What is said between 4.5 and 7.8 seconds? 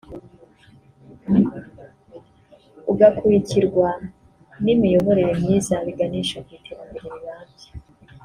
n’imiyoborere myiza biganisha ku iterambere rirambye